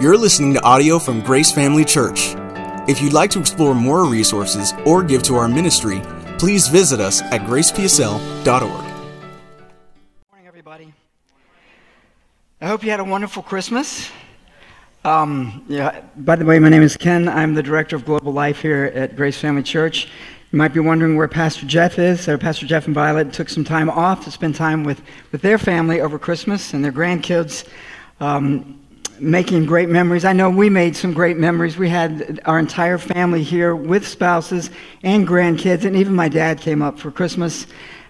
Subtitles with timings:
[0.00, 2.34] You're listening to audio from Grace Family Church.
[2.88, 6.00] If you'd like to explore more resources or give to our ministry,
[6.38, 8.62] please visit us at gracepsl.org.
[8.62, 10.94] Morning, everybody.
[12.62, 14.08] I hope you had a wonderful Christmas.
[15.04, 17.28] Um, yeah, by the way, my name is Ken.
[17.28, 20.06] I'm the director of Global Life here at Grace Family Church.
[20.50, 22.22] You might be wondering where Pastor Jeff is.
[22.22, 25.58] So Pastor Jeff and Violet took some time off to spend time with, with their
[25.58, 27.68] family over Christmas and their grandkids.
[28.18, 28.79] Um,
[29.20, 30.24] making great memories.
[30.24, 31.76] I know we made some great memories.
[31.76, 34.70] We had our entire family here with spouses
[35.02, 37.66] and grandkids, and even my dad came up for Christmas.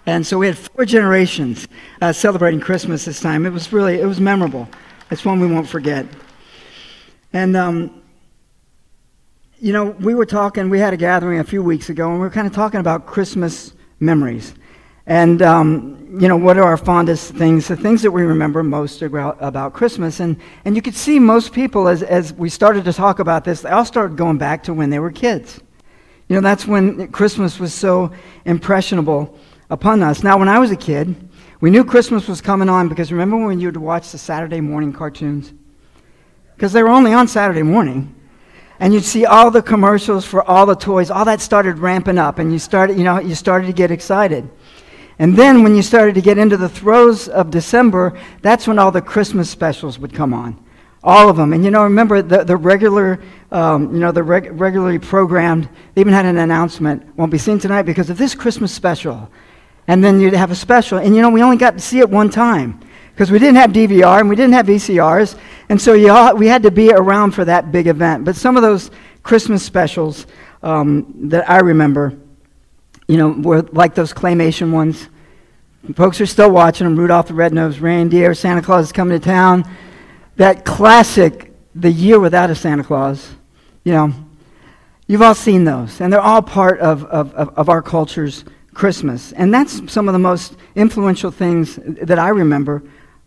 [0.07, 1.69] And so we had four generations
[2.01, 3.47] uh, celebrating Christmas this time.
[3.47, 4.69] It was really, it was memorable.
[5.11, 6.07] It's one we won't forget.
[7.33, 8.03] And, um,
[9.59, 12.21] you know, we were talking, we had a gathering a few weeks ago, and we
[12.21, 14.55] were kind of talking about Christmas memories.
[15.11, 19.03] And, um, you know, what are our fondest things, the things that we remember most
[19.03, 20.21] about, Christmas?
[20.21, 23.63] And, and you could see most people, as, as we started to talk about this,
[23.63, 25.59] they all started going back to when they were kids.
[26.29, 28.13] You know, that's when Christmas was so
[28.45, 29.37] impressionable
[29.69, 30.23] upon us.
[30.23, 31.17] Now, when I was a kid,
[31.61, 34.93] we knew Christmas was coming on because remember when you would watch the Saturday morning
[34.93, 35.53] cartoons?
[36.55, 38.15] Because they were only on Saturday morning.
[38.79, 42.39] And you'd see all the commercials for all the toys, all that started ramping up,
[42.39, 44.49] and you started, you know, you started to get excited.
[45.21, 48.91] And then when you started to get into the throes of December, that's when all
[48.91, 50.57] the Christmas specials would come on.
[51.05, 51.53] All of them.
[51.53, 53.21] And you know, remember the, the regular,
[53.53, 57.59] um, you know, the reg- regularly programmed, they even had an announcement, won't be seen
[57.59, 59.31] tonight because of this Christmas special.
[59.89, 60.97] And then you'd have a special.
[60.97, 63.73] And you know, we only got to see it one time because we didn't have
[63.73, 65.39] DVR and we didn't have VCRs.
[65.69, 68.25] And so you all, we had to be around for that big event.
[68.25, 68.91] But some of those
[69.23, 70.27] Christmas specials
[70.63, 72.17] um, that I remember,
[73.11, 75.09] you know, were like those claymation ones.
[75.97, 76.97] Folks are still watching them.
[76.97, 79.69] Rudolph the Red-Nosed Reindeer, Santa Claus is coming to town.
[80.37, 83.29] That classic, The Year Without a Santa Claus.
[83.83, 84.15] You know,
[85.09, 89.33] you've all seen those, and they're all part of, of, of, of our culture's Christmas.
[89.33, 92.81] And that's some of the most influential things that I remember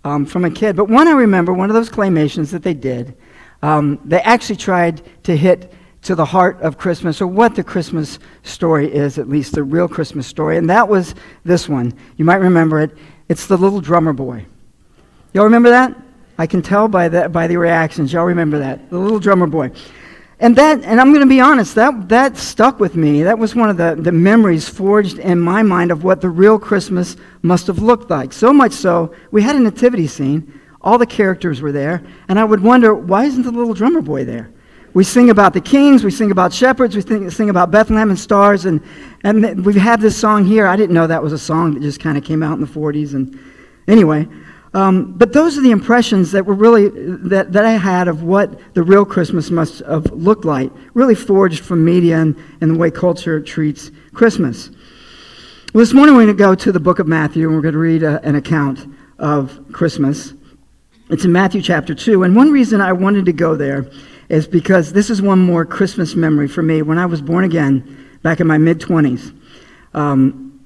[0.06, 0.78] um, from a kid.
[0.78, 3.18] But one I remember, one of those claymations that they did,
[3.62, 8.20] um, they actually tried to hit to the heart of Christmas, or what the Christmas
[8.44, 10.58] story is, at least the real Christmas story.
[10.58, 11.16] And that was
[11.46, 11.94] this one.
[12.18, 12.92] You might remember it.
[13.30, 14.46] It's the little drummer boy.
[15.34, 15.96] Y'all remember that?
[16.38, 18.12] I can tell by the, by the reactions.
[18.12, 18.90] Y'all remember that?
[18.90, 19.72] The little drummer boy.
[20.40, 23.24] And that, and I'm going to be honest, that, that stuck with me.
[23.24, 26.60] That was one of the, the memories forged in my mind of what the real
[26.60, 28.34] Christmas must have looked like.
[28.34, 30.60] So much so, we had a nativity scene.
[30.82, 32.04] All the characters were there.
[32.28, 34.52] And I would wonder, why isn't the little drummer boy there?
[34.94, 38.66] We sing about the kings, we sing about shepherds, we sing, about Bethlehem and stars,
[38.66, 38.80] and,
[39.24, 40.68] and we have this song here.
[40.68, 42.68] I didn't know that was a song that just kind of came out in the
[42.68, 43.16] 40s.
[43.16, 43.40] And
[43.88, 44.28] anyway,
[44.76, 46.90] um, but those are the impressions that were really
[47.30, 51.64] that, that I had of what the real Christmas must have looked like, really forged
[51.64, 54.70] from media and, and the way culture treats Christmas.
[55.74, 57.74] Well, this morning we're going to go to the book of Matthew and we're going
[57.74, 58.86] to read a, an account
[59.18, 60.34] of Christmas.
[61.10, 62.24] It's in Matthew chapter 2.
[62.24, 63.88] And one reason I wanted to go there
[64.34, 66.82] is because this is one more Christmas memory for me.
[66.82, 69.32] When I was born again, back in my mid 20s,
[69.94, 70.60] um,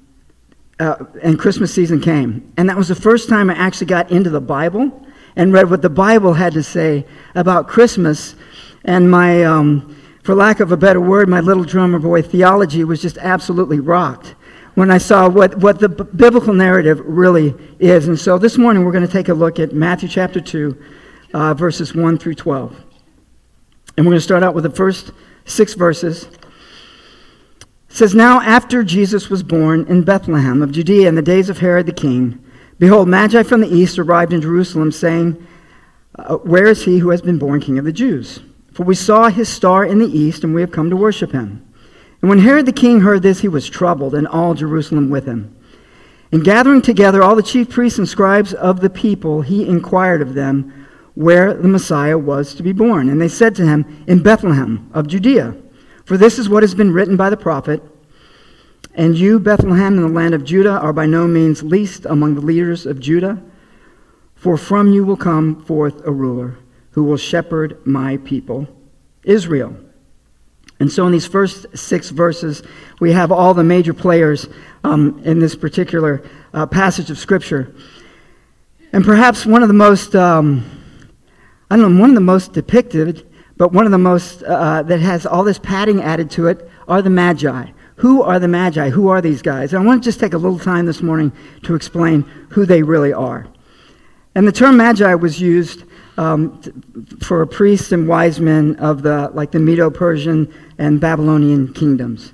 [0.80, 2.50] uh, and Christmas season came.
[2.56, 5.06] And that was the first time I actually got into the Bible
[5.36, 8.36] and read what the Bible had to say about Christmas.
[8.84, 13.02] And my, um, for lack of a better word, my little drummer boy theology was
[13.02, 14.34] just absolutely rocked
[14.76, 18.08] when I saw what, what the b- biblical narrative really is.
[18.08, 20.84] And so this morning we're going to take a look at Matthew chapter 2,
[21.34, 22.87] uh, verses 1 through 12.
[23.98, 25.10] And we're going to start out with the first
[25.44, 26.28] six verses.
[27.58, 31.58] It says, Now after Jesus was born in Bethlehem of Judea in the days of
[31.58, 32.38] Herod the king,
[32.78, 35.44] behold, Magi from the east arrived in Jerusalem, saying,
[36.14, 38.38] uh, Where is he who has been born king of the Jews?
[38.72, 41.68] For we saw his star in the east, and we have come to worship him.
[42.22, 45.56] And when Herod the king heard this, he was troubled, and all Jerusalem with him.
[46.30, 50.34] And gathering together all the chief priests and scribes of the people, he inquired of
[50.34, 50.86] them
[51.18, 53.08] where the Messiah was to be born.
[53.08, 55.56] And they said to him, In Bethlehem of Judea.
[56.04, 57.82] For this is what has been written by the prophet.
[58.94, 62.40] And you, Bethlehem, in the land of Judah, are by no means least among the
[62.40, 63.42] leaders of Judah.
[64.36, 66.56] For from you will come forth a ruler
[66.92, 68.68] who will shepherd my people,
[69.24, 69.76] Israel.
[70.78, 72.62] And so, in these first six verses,
[73.00, 74.48] we have all the major players
[74.84, 76.22] um, in this particular
[76.54, 77.74] uh, passage of Scripture.
[78.92, 80.77] And perhaps one of the most um,
[81.70, 83.26] I don't know, one of the most depicted,
[83.56, 87.02] but one of the most uh, that has all this padding added to it are
[87.02, 87.72] the Magi.
[87.96, 88.90] Who are the Magi?
[88.90, 89.72] Who are these guys?
[89.72, 91.32] And I want to just take a little time this morning
[91.64, 93.46] to explain who they really are.
[94.34, 95.82] And the term Magi was used
[96.16, 96.62] um,
[97.20, 102.32] for priests and wise men of the like the Medo-Persian and Babylonian kingdoms.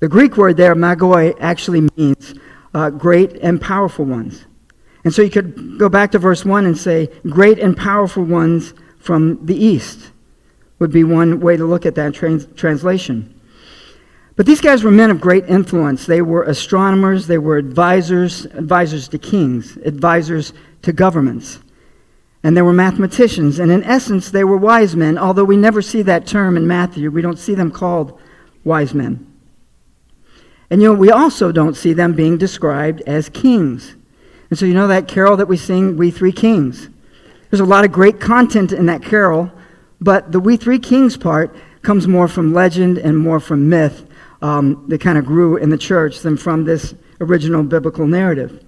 [0.00, 2.34] The Greek word there, magoi, actually means
[2.74, 4.44] uh, great and powerful ones.
[5.08, 8.74] And so you could go back to verse 1 and say, great and powerful ones
[8.98, 10.10] from the east
[10.80, 13.34] would be one way to look at that trans- translation.
[14.36, 16.04] But these guys were men of great influence.
[16.04, 20.52] They were astronomers, they were advisors, advisors to kings, advisors
[20.82, 21.60] to governments.
[22.42, 23.60] And they were mathematicians.
[23.60, 27.10] And in essence, they were wise men, although we never see that term in Matthew.
[27.10, 28.20] We don't see them called
[28.62, 29.26] wise men.
[30.68, 33.94] And you know, we also don't see them being described as kings.
[34.50, 36.88] And so, you know that carol that we sing, We Three Kings?
[37.50, 39.50] There's a lot of great content in that carol,
[40.00, 44.06] but the We Three Kings part comes more from legend and more from myth
[44.40, 48.64] um, that kind of grew in the church than from this original biblical narrative.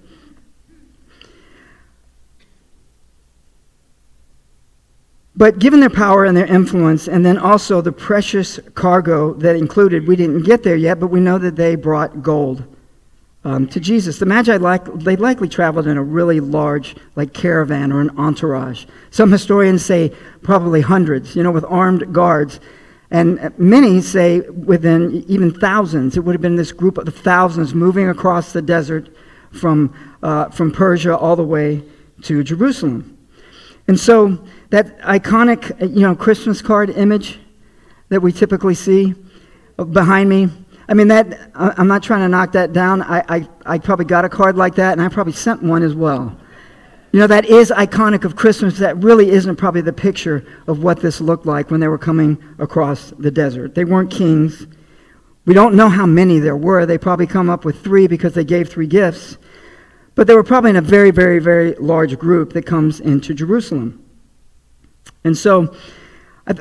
[5.35, 10.07] But given their power and their influence, and then also the precious cargo that included,
[10.07, 12.63] we didn't get there yet, but we know that they brought gold
[13.43, 14.19] um, to Jesus.
[14.19, 18.85] The Magi, like, they likely traveled in a really large, like caravan or an entourage.
[19.09, 22.59] Some historians say probably hundreds, you know, with armed guards.
[23.09, 26.15] And many say within even thousands.
[26.15, 29.09] It would have been this group of thousands moving across the desert
[29.51, 29.93] from,
[30.23, 31.83] uh, from Persia all the way
[32.23, 33.17] to Jerusalem.
[33.87, 37.39] And so that iconic, you know, Christmas card image
[38.09, 39.15] that we typically see
[39.91, 40.47] behind me,
[40.89, 43.01] I mean, that, I'm not trying to knock that down.
[43.01, 45.95] I, I, I probably got a card like that, and I probably sent one as
[45.95, 46.37] well.
[47.11, 48.77] You know, that is iconic of Christmas.
[48.77, 52.41] That really isn't probably the picture of what this looked like when they were coming
[52.57, 53.75] across the desert.
[53.75, 54.65] They weren't kings.
[55.45, 56.85] We don't know how many there were.
[56.85, 59.37] They probably come up with three because they gave three gifts.
[60.15, 64.05] But they were probably in a very, very, very large group that comes into Jerusalem.
[65.23, 65.75] And so,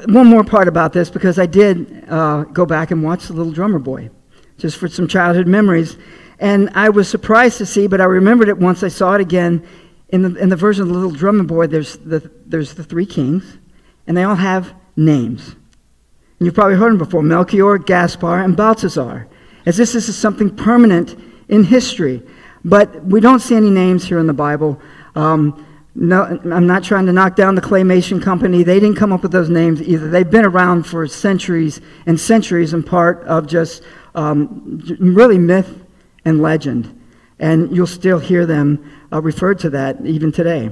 [0.06, 3.52] one more part about this because I did uh, go back and watch The Little
[3.52, 4.10] Drummer Boy,
[4.58, 5.96] just for some childhood memories.
[6.38, 9.66] And I was surprised to see, but I remembered it once I saw it again.
[10.10, 13.06] In the, in the version of The Little Drummer Boy, there's the, there's the three
[13.06, 13.58] kings,
[14.06, 15.48] and they all have names.
[15.48, 19.28] And you've probably heard them before Melchior, Gaspar, and Balthazar,
[19.66, 21.16] as this is something permanent
[21.48, 22.22] in history.
[22.64, 24.80] But we don't see any names here in the Bible.
[25.14, 25.66] Um,
[26.00, 28.62] no, I'm not trying to knock down the claymation company.
[28.62, 30.08] They didn't come up with those names either.
[30.08, 33.82] They've been around for centuries and centuries and part of just
[34.14, 35.84] um, really myth
[36.24, 36.98] and legend.
[37.38, 40.70] And you'll still hear them uh, referred to that even today.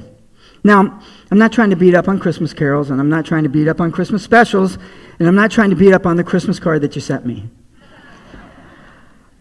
[0.64, 0.98] Now,
[1.30, 3.68] I'm not trying to beat up on Christmas carols, and I'm not trying to beat
[3.68, 4.78] up on Christmas specials,
[5.18, 7.50] and I'm not trying to beat up on the Christmas card that you sent me.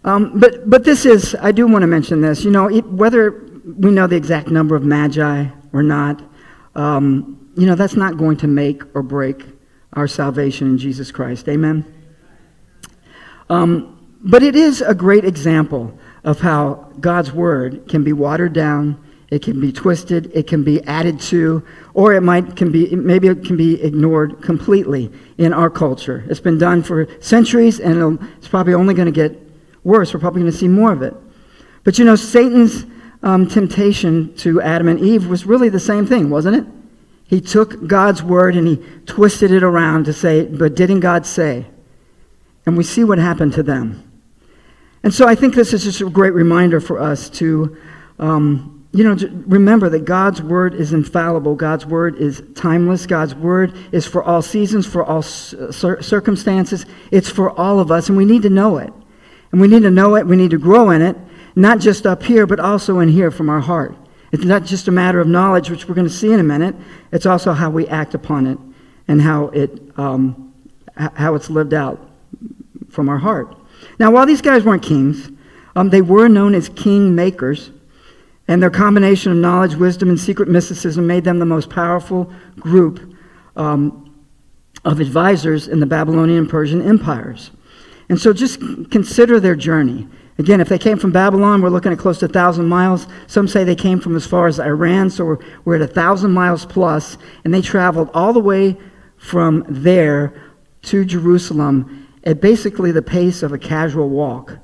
[0.04, 2.44] Um, but, but this is, I do want to mention this.
[2.44, 6.22] You know, it, whether we know the exact number of magi or not,
[6.75, 9.44] um, you know, that's not going to make or break
[9.94, 11.48] our salvation in Jesus Christ.
[11.50, 11.86] Amen?
[13.50, 19.04] Um, but it is a great example of how God's word can be watered down,
[19.30, 23.28] it can be twisted, it can be added to, or it might can be maybe
[23.28, 26.24] it can be ignored completely in our culture.
[26.30, 29.38] It's been done for centuries, and it's probably only going to get
[29.84, 30.14] worse.
[30.14, 31.14] We're probably going to see more of it.
[31.84, 32.86] But you know, Satan's
[33.24, 36.66] um, temptation to Adam and Eve was really the same thing, wasn't it?
[37.25, 41.66] He took God's word and he twisted it around to say, but didn't God say?
[42.66, 44.04] And we see what happened to them.
[45.04, 47.78] And so I think this is just a great reminder for us to,
[48.19, 51.56] um, you know, remember that God's word is infallible.
[51.56, 53.06] God's word is timeless.
[53.06, 56.86] God's word is for all seasons, for all circumstances.
[57.12, 58.92] It's for all of us, and we need to know it.
[59.52, 61.16] And we need to know it, we need to grow in it,
[61.57, 63.95] not just up here, but also in here from our heart.
[64.31, 66.76] It's not just a matter of knowledge, which we're going to see in a minute.
[67.11, 68.59] It's also how we act upon it
[69.07, 70.54] and how, it, um,
[70.95, 71.99] how it's lived out
[72.90, 73.56] from our heart.
[73.97, 75.31] Now, while these guys weren't kings,
[75.76, 77.71] um, they were known as king makers,
[78.47, 83.16] and their combination of knowledge, wisdom, and secret mysticism made them the most powerful group
[83.56, 84.16] um,
[84.85, 87.52] of advisors in the Babylonian and Persian empires.
[88.09, 88.59] And so just
[88.92, 90.07] consider their journey.
[90.39, 93.07] Again, if they came from Babylon, we're looking at close to 1,000 miles.
[93.25, 96.65] Some say they came from as far as Iran, so we're, we're at 1,000 miles
[96.65, 98.77] plus, and they traveled all the way
[99.17, 100.39] from there
[100.83, 104.57] to Jerusalem at basically the pace of a casual walk.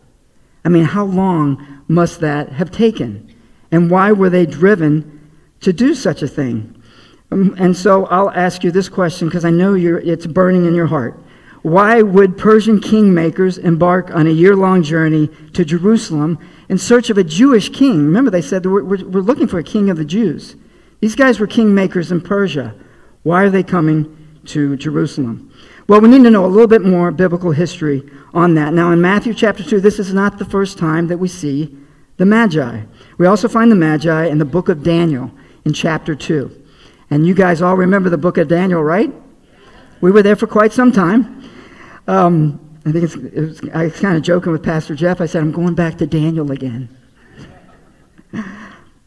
[0.63, 3.33] I mean, how long must that have taken?
[3.71, 6.81] And why were they driven to do such a thing?
[7.31, 10.85] Um, and so I'll ask you this question because I know it's burning in your
[10.87, 11.19] heart.
[11.63, 17.17] Why would Persian kingmakers embark on a year long journey to Jerusalem in search of
[17.17, 18.05] a Jewish king?
[18.05, 20.57] Remember, they said we're, we're, looking for a king of the Jews.
[20.99, 22.75] These guys were kingmakers in Persia.
[23.23, 25.53] Why are they coming to Jerusalem?
[25.87, 28.73] Well, we need to know a little bit more biblical history on that.
[28.73, 31.77] Now, in Matthew chapter 2, this is not the first time that we see
[32.17, 32.81] the Magi.
[33.17, 35.31] We also find the Magi in the book of Daniel
[35.63, 36.61] in chapter 2.
[37.09, 39.13] And you guys all remember the book of Daniel, right?
[40.01, 41.42] We were there for quite some time.
[42.07, 45.21] Um, I think it's, it was, I was kind of joking with Pastor Jeff.
[45.21, 46.89] I said, I'm going back to Daniel again.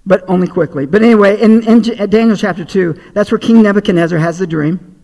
[0.07, 0.87] but only quickly.
[0.87, 4.97] But anyway, in, in Daniel chapter 2, that's where King Nebuchadnezzar has the dream.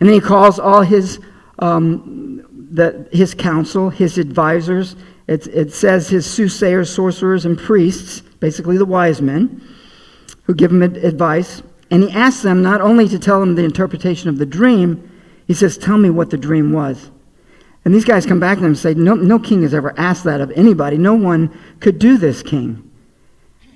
[0.00, 1.20] And then he calls all his,
[1.58, 4.96] um, the, his council, his advisors.
[5.26, 9.62] It, it says his soothsayers, sorcerers, and priests, basically the wise men,
[10.44, 11.62] who give him advice.
[11.90, 15.10] And he asks them not only to tell him the interpretation of the dream,
[15.46, 17.10] he says, Tell me what the dream was.
[17.84, 20.24] And these guys come back to him and say, no, no king has ever asked
[20.24, 20.96] that of anybody.
[20.96, 22.90] No one could do this, king.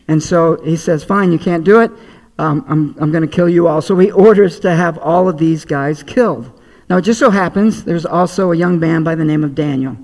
[0.09, 1.91] And so he says, Fine, you can't do it.
[2.39, 3.83] Um, I'm, I'm going to kill you all.
[3.83, 6.59] So he orders to have all of these guys killed.
[6.89, 9.97] Now, it just so happens there's also a young man by the name of Daniel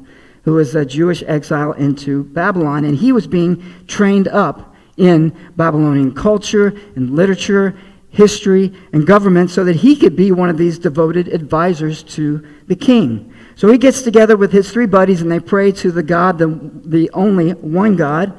[0.45, 6.15] who was a Jewish exile into Babylon, and he was being trained up in Babylonian
[6.15, 7.75] culture and literature,
[8.11, 12.77] history, and government so that he could be one of these devoted advisors to the
[12.77, 13.34] king.
[13.57, 16.49] So he gets together with his three buddies and they pray to the God, the,
[16.85, 18.37] the only one God,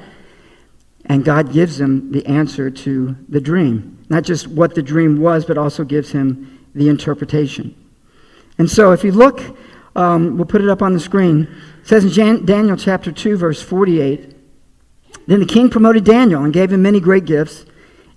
[1.05, 4.03] and God gives him the answer to the dream.
[4.09, 7.75] Not just what the dream was, but also gives him the interpretation.
[8.57, 9.41] And so if you look,
[9.95, 11.47] um, we'll put it up on the screen.
[11.81, 14.35] It says in Jan- Daniel chapter 2, verse 48
[15.27, 17.65] Then the king promoted Daniel and gave him many great gifts,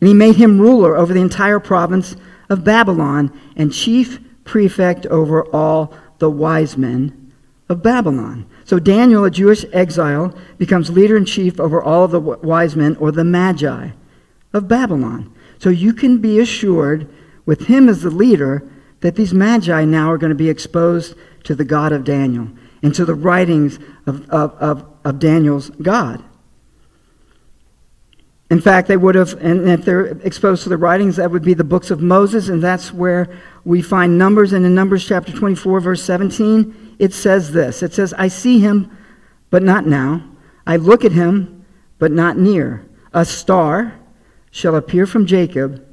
[0.01, 2.17] and he made him ruler over the entire province
[2.49, 7.33] of Babylon and chief prefect over all the wise men
[7.69, 8.47] of Babylon.
[8.65, 12.97] So Daniel, a Jewish exile, becomes leader in chief over all of the wise men
[12.97, 13.91] or the magi
[14.53, 15.33] of Babylon.
[15.59, 17.09] So you can be assured,
[17.45, 18.69] with him as the leader,
[19.01, 22.49] that these magi now are going to be exposed to the God of Daniel
[22.83, 26.23] and to the writings of, of, of, of Daniel's God.
[28.51, 31.53] In fact, they would have, and if they're exposed to the writings, that would be
[31.53, 33.29] the books of Moses, and that's where
[33.65, 34.55] we find Numbers.
[34.55, 38.97] And in Numbers chapter 24, verse 17, it says this It says, I see him,
[39.51, 40.25] but not now.
[40.67, 41.67] I look at him,
[41.99, 42.87] but not near.
[43.13, 43.99] A star
[44.51, 45.85] shall appear from Jacob,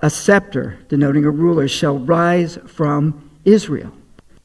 [0.00, 3.92] a scepter, denoting a ruler, shall rise from Israel.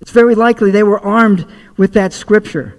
[0.02, 1.46] It's very likely they were armed
[1.78, 2.78] with that scripture.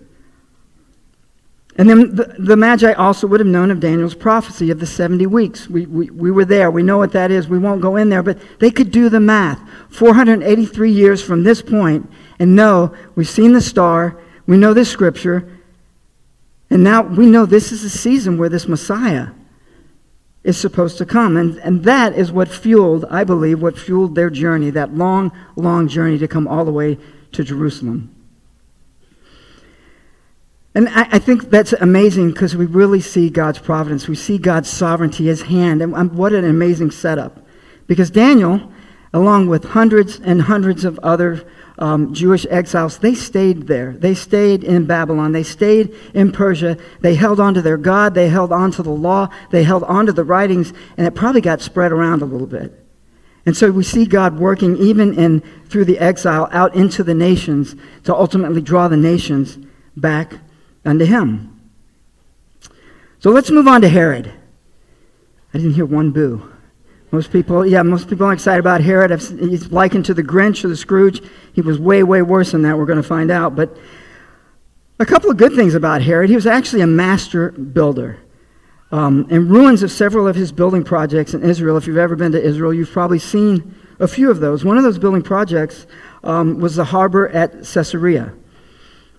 [1.78, 5.26] And then the, the, Magi also would have known of Daniel's prophecy of the 70
[5.26, 5.68] weeks.
[5.68, 6.71] We, we, we were there.
[6.71, 7.49] We know what that is.
[7.49, 9.61] We won't go in there, but they could do the math.
[9.90, 15.52] 483 years from this point, and know we've seen the star, we know this scripture,
[16.71, 19.28] and now we know this is a season where this Messiah
[20.42, 21.37] is supposed to come.
[21.37, 25.88] And, and that is what fueled, I believe, what fueled their journey, that long, long
[25.88, 26.99] journey to come all the way
[27.33, 28.15] to Jerusalem.
[30.76, 34.09] And I, I think that's amazing because we really see God's providence.
[34.09, 35.80] We see God's sovereignty, His hand.
[35.80, 37.47] And um, what an amazing setup.
[37.87, 38.71] Because Daniel,
[39.14, 43.92] along with hundreds and hundreds of other um, Jewish exiles, they stayed there.
[43.92, 45.33] They stayed in Babylon.
[45.33, 46.76] They stayed in Persia.
[47.00, 48.12] They held on to their God.
[48.12, 49.30] They held on to the law.
[49.50, 50.75] They held on to the writings.
[50.99, 52.85] And it probably got spread around a little bit.
[53.47, 55.40] And so we see God working even in
[55.71, 59.56] through the exile out into the nations to ultimately draw the nations
[59.97, 60.35] back
[60.87, 61.52] unto him.
[63.19, 64.33] So let's move on to Herod.
[65.52, 66.52] I didn't hear one boo.
[67.12, 69.11] Most people, yeah, most people are excited about Herod.
[69.11, 71.23] He's likened to the Grinch or the Scrooge.
[71.52, 72.76] He was way, way worse than that.
[72.76, 73.57] We're going to find out.
[73.57, 73.76] But
[74.99, 76.28] a couple of good things about Herod.
[76.28, 78.19] He was actually a master builder.
[78.93, 82.33] Um, in ruins of several of his building projects in Israel, if you've ever been
[82.33, 84.64] to Israel, you've probably seen a few of those.
[84.64, 85.87] One of those building projects
[86.23, 88.33] um, was the harbor at Caesarea.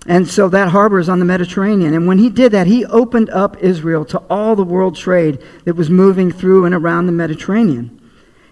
[0.07, 1.93] And so that harbor is on the Mediterranean.
[1.93, 5.75] And when he did that, he opened up Israel to all the world trade that
[5.75, 7.93] was moving through and around the Mediterranean.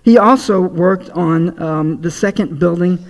[0.03, 3.03] He also worked on um, the second building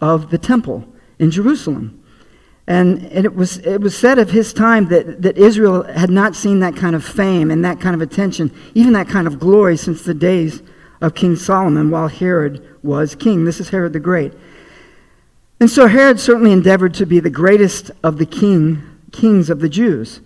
[0.00, 0.88] of the temple
[1.18, 2.02] in Jerusalem.
[2.66, 6.34] And, and it, was, it was said of his time that, that Israel had not
[6.34, 9.76] seen that kind of fame and that kind of attention, even that kind of glory,
[9.76, 10.62] since the days
[11.00, 13.44] of King Solomon while Herod was king.
[13.44, 14.32] This is Herod the Great.
[15.60, 19.68] And so Herod certainly endeavored to be the greatest of the king, kings of the
[19.68, 20.20] Jews.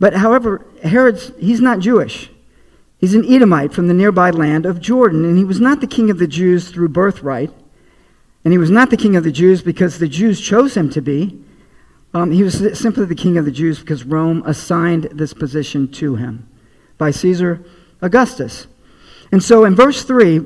[0.00, 2.30] But however, Herod's, he's not Jewish.
[2.98, 6.10] He's an Edomite from the nearby land of Jordan, and he was not the king
[6.10, 7.52] of the Jews through birthright.
[8.44, 11.00] And he was not the king of the Jews because the Jews chose him to
[11.00, 11.40] be.
[12.12, 16.16] Um, he was simply the king of the Jews because Rome assigned this position to
[16.16, 16.48] him
[16.96, 17.64] by Caesar
[18.00, 18.66] Augustus.
[19.32, 20.40] And so in verse 3,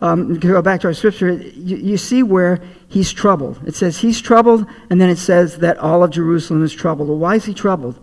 [0.00, 3.60] um, go back to our scripture, you, you see where he's troubled.
[3.66, 7.08] It says he's troubled, and then it says that all of Jerusalem is troubled.
[7.08, 7.98] Well, why is he troubled?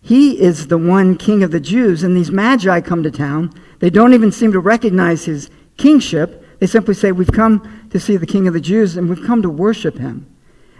[0.00, 3.52] He is the one king of the Jews, and these magi come to town.
[3.80, 6.44] They don't even seem to recognize his kingship.
[6.60, 9.42] They simply say, We've come to see the king of the Jews, and we've come
[9.42, 10.26] to worship him.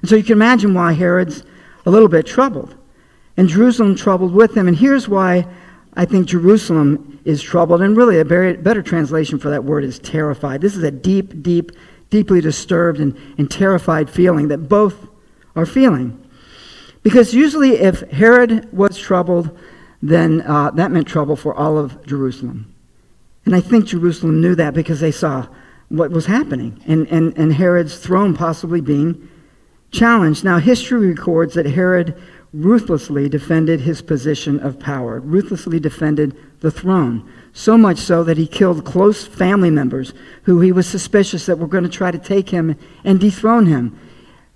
[0.00, 1.42] And so you can imagine why Herod's
[1.86, 2.76] a little bit troubled.
[3.36, 4.68] And Jerusalem troubled with him.
[4.68, 5.46] And here's why
[5.96, 10.60] I think Jerusalem is troubled, and really a better translation for that word is terrified.
[10.60, 11.72] This is a deep, deep,
[12.10, 15.06] deeply disturbed and, and terrified feeling that both
[15.54, 16.20] are feeling.
[17.02, 19.56] Because usually, if Herod was troubled,
[20.02, 22.74] then uh, that meant trouble for all of Jerusalem.
[23.46, 25.46] And I think Jerusalem knew that because they saw
[25.88, 29.28] what was happening and, and, and Herod's throne possibly being
[29.90, 30.44] challenged.
[30.44, 32.20] Now, history records that Herod
[32.54, 37.28] ruthlessly defended his position of power, ruthlessly defended the throne.
[37.52, 41.66] So much so that he killed close family members who he was suspicious that were
[41.66, 43.98] going to try to take him and dethrone him.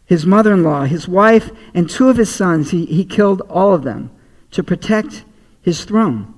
[0.07, 3.75] His mother in law, his wife, and two of his sons, he, he killed all
[3.75, 4.11] of them
[4.52, 5.25] to protect
[5.61, 6.33] his throne.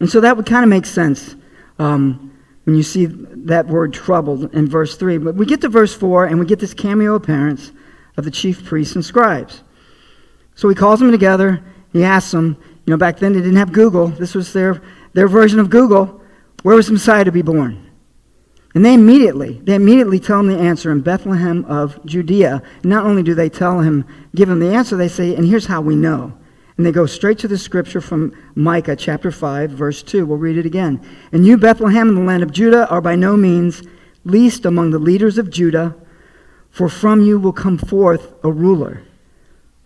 [0.00, 1.36] And so that would kind of make sense
[1.78, 5.18] um, when you see that word troubled in verse 3.
[5.18, 7.70] But we get to verse 4 and we get this cameo appearance
[8.16, 9.62] of the chief priests and scribes.
[10.56, 11.62] So he calls them together.
[11.92, 14.08] He asks them, you know, back then they didn't have Google.
[14.08, 14.82] This was their,
[15.12, 16.20] their version of Google.
[16.62, 17.82] Where was Messiah to be born?
[18.74, 22.62] And they immediately, they immediately tell him the answer in Bethlehem of Judea.
[22.84, 25.80] Not only do they tell him, give him the answer, they say, and here's how
[25.80, 26.36] we know.
[26.76, 30.26] And they go straight to the scripture from Micah chapter 5, verse 2.
[30.26, 31.00] We'll read it again.
[31.32, 33.82] And you, Bethlehem, in the land of Judah, are by no means
[34.24, 35.96] least among the leaders of Judah,
[36.70, 39.02] for from you will come forth a ruler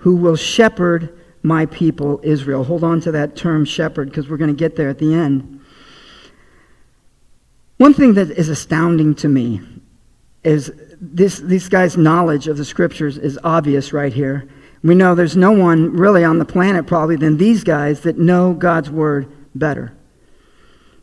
[0.00, 2.64] who will shepherd my people Israel.
[2.64, 5.60] Hold on to that term shepherd because we're going to get there at the end.
[7.76, 9.60] One thing that is astounding to me
[10.44, 14.48] is this, this guy's knowledge of the scriptures is obvious right here.
[14.82, 18.54] We know there's no one really on the planet probably than these guys that know
[18.54, 19.92] God's word better.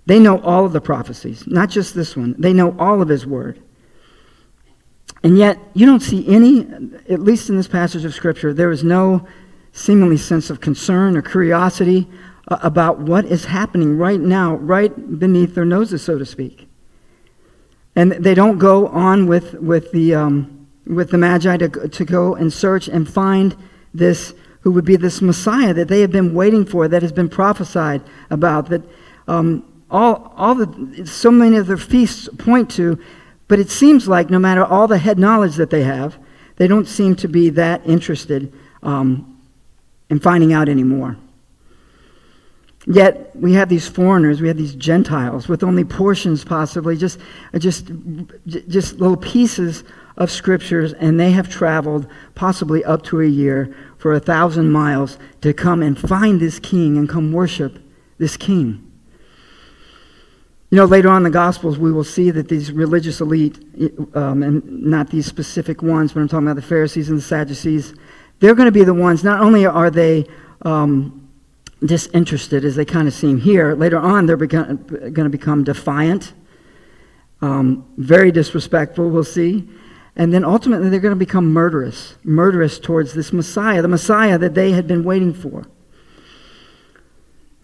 [0.08, 2.36] They know all of the prophecies, not just this one.
[2.40, 3.62] They know all of his word.
[5.24, 6.62] And yet, you don't see any,
[7.10, 9.28] at least in this passage of Scripture, there is no
[9.72, 12.08] seemingly sense of concern or curiosity
[12.48, 16.68] uh, about what is happening right now, right beneath their noses, so to speak.
[17.96, 22.36] And they don't go on with, with, the, um, with the Magi to, to go
[22.36, 23.56] and search and find
[23.94, 27.30] this, who would be this Messiah that they have been waiting for, that has been
[27.30, 28.84] prophesied about, that
[29.28, 33.00] um, all, all the, so many of their feasts point to
[33.48, 36.18] but it seems like no matter all the head knowledge that they have,
[36.58, 38.52] they don't seem to be that interested
[38.84, 39.40] um,
[40.10, 41.18] in finding out anymore.
[42.86, 47.20] Yet we have these foreigners, we have these Gentiles with only portions, possibly just,
[47.58, 47.92] just,
[48.46, 49.84] just little pieces
[50.16, 55.18] of scriptures, and they have traveled possibly up to a year for a thousand miles
[55.42, 57.78] to come and find this king and come worship
[58.20, 58.87] this king.
[60.70, 63.58] You know, later on in the Gospels, we will see that these religious elite,
[64.14, 67.94] um, and not these specific ones, but I'm talking about the Pharisees and the Sadducees,
[68.40, 70.28] they're going to be the ones, not only are they
[70.64, 71.30] um,
[71.86, 76.34] disinterested, as they kind of seem here, later on they're going to become defiant,
[77.42, 79.70] um, very disrespectful, we'll see.
[80.18, 84.54] And then ultimately they're going to become murderous, murderous towards this Messiah, the Messiah that
[84.54, 85.66] they had been waiting for.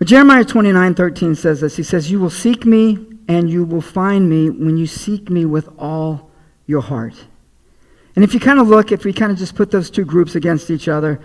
[0.03, 1.77] But Jeremiah 29 13 says this.
[1.77, 2.97] He says, You will seek me
[3.29, 6.29] and you will find me when you seek me with all
[6.65, 7.13] your heart.
[8.13, 10.35] And if you kind of look, if we kind of just put those two groups
[10.35, 11.21] against each other,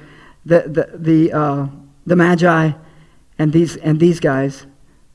[0.46, 1.66] the, the, the, uh,
[2.06, 2.70] the Magi
[3.36, 4.64] and these, and these guys,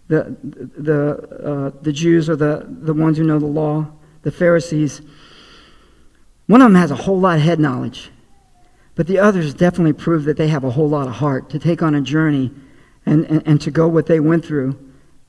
[0.10, 3.88] the, the, uh, the Jews are the, the ones who know the law,
[4.23, 5.02] the Pharisees,
[6.47, 8.12] one of them has a whole lot of head knowledge,
[8.95, 11.82] but the others definitely prove that they have a whole lot of heart to take
[11.82, 12.52] on a journey
[13.06, 14.78] and, and, and to go what they went through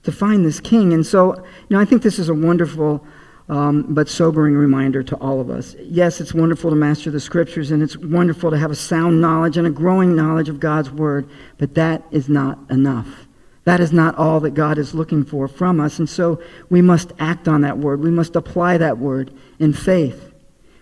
[0.04, 0.92] to find this king.
[0.92, 3.04] And so, you know, I think this is a wonderful
[3.48, 5.74] um, but sobering reminder to all of us.
[5.80, 9.56] Yes, it's wonderful to master the scriptures, and it's wonderful to have a sound knowledge
[9.56, 13.26] and a growing knowledge of God's word, but that is not enough.
[13.64, 15.98] That is not all that God is looking for from us.
[15.98, 18.00] And so we must act on that word.
[18.00, 20.32] We must apply that word in faith.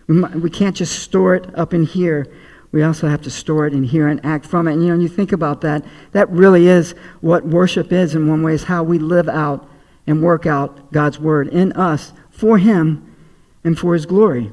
[0.08, 2.26] We, we can't just store it up in here
[2.72, 4.72] we also have to store it and hear and act from it.
[4.72, 8.26] And you know, when you think about that, that really is what worship is in
[8.28, 9.68] one way, is how we live out
[10.06, 13.14] and work out God's word in us for Him
[13.62, 14.50] and for His glory.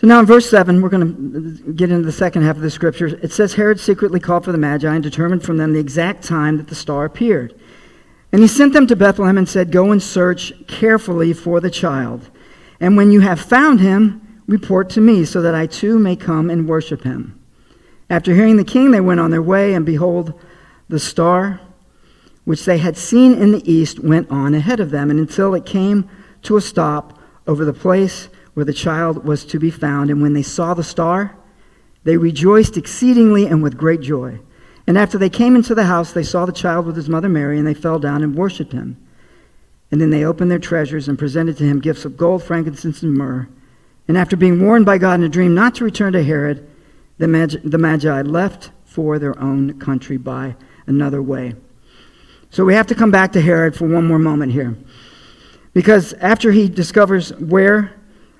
[0.00, 2.70] So now in verse 7, we're going to get into the second half of the
[2.70, 3.08] scripture.
[3.08, 6.56] It says Herod secretly called for the Magi and determined from them the exact time
[6.58, 7.58] that the star appeared.
[8.30, 12.30] And he sent them to Bethlehem and said, Go and search carefully for the child.
[12.78, 16.50] And when you have found him, report to me, so that I too may come
[16.50, 17.38] and worship him.
[18.10, 20.32] After hearing the king, they went on their way, and behold,
[20.88, 21.60] the star
[22.44, 25.66] which they had seen in the east went on ahead of them, and until it
[25.66, 26.08] came
[26.42, 30.10] to a stop over the place where the child was to be found.
[30.10, 31.36] And when they saw the star,
[32.04, 34.40] they rejoiced exceedingly and with great joy.
[34.86, 37.58] And after they came into the house, they saw the child with his mother Mary,
[37.58, 38.96] and they fell down and worshipped him.
[39.90, 43.12] And then they opened their treasures and presented to him gifts of gold, frankincense, and
[43.12, 43.46] myrrh.
[44.08, 46.68] And after being warned by God in a dream not to return to Herod,
[47.18, 51.54] the Magi, the Magi left for their own country by another way.
[52.50, 54.76] So we have to come back to Herod for one more moment here.
[55.74, 57.94] Because after he discovers where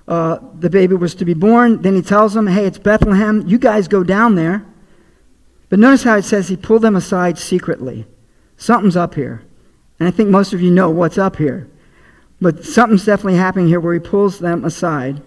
[0.09, 3.47] uh, the baby was to be born, then he tells them, hey, it's Bethlehem.
[3.47, 4.65] You guys go down there.
[5.69, 8.07] But notice how it says he pulled them aside secretly.
[8.57, 9.43] Something's up here.
[10.01, 11.69] And I think most of you know what's up here.
[12.41, 15.23] But something's definitely happening here where he pulls them aside.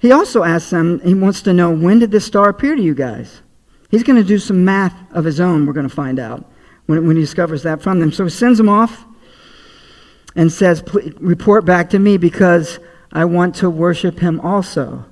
[0.00, 2.94] He also asks them, he wants to know, when did this star appear to you
[2.94, 3.42] guys?
[3.90, 6.44] He's going to do some math of his own, we're going to find out,
[6.86, 8.12] when, when he discovers that from them.
[8.12, 9.04] So he sends them off
[10.36, 10.84] and says,
[11.18, 12.78] Report back to me because
[13.12, 15.04] I want to worship him also.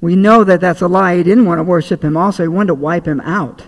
[0.00, 1.16] We know that that's a lie.
[1.16, 3.66] He didn't want to worship him also, he wanted to wipe him out.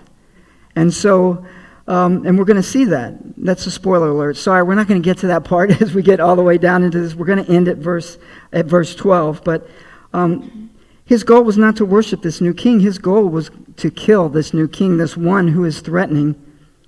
[0.75, 1.45] And so,
[1.87, 3.15] um, and we're going to see that.
[3.37, 4.37] That's a spoiler alert.
[4.37, 6.57] Sorry, we're not going to get to that part as we get all the way
[6.57, 7.15] down into this.
[7.15, 8.17] We're going to end at verse,
[8.51, 9.43] at verse 12.
[9.43, 9.67] But
[10.13, 10.69] um,
[11.05, 14.53] his goal was not to worship this new king, his goal was to kill this
[14.53, 16.35] new king, this one who is threatening